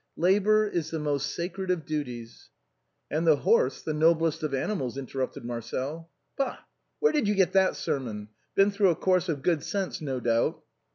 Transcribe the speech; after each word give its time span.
Labor 0.17 0.65
is 0.67 0.89
the 0.89 0.97
most 0.97 1.27
sacred 1.27 1.69
of 1.69 1.85
duties 1.85 2.49
—.""And 3.11 3.27
the 3.27 3.35
horse, 3.35 3.83
the 3.83 3.93
noblest 3.93 4.41
of 4.41 4.51
animals," 4.51 4.97
interrupted 4.97 5.45
Marcel." 5.45 6.09
Bah! 6.39 6.57
where 6.99 7.11
did 7.13 7.27
you 7.27 7.35
get 7.35 7.53
that 7.53 7.75
sermon? 7.75 8.29
Been 8.55 8.71
through 8.71 8.89
a 8.89 8.95
course 8.95 9.29
of 9.29 9.43
good 9.43 9.61
sense, 9.63 10.01
no 10.01 10.19
doubt." 10.19 10.63